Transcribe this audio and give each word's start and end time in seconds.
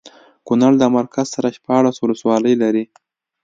کونړ 0.47 0.71
د 0.79 0.83
مرکز 0.97 1.25
سره 1.35 1.53
شپاړس 1.57 1.95
ولسوالۍ 1.99 2.53
لري 2.63 2.83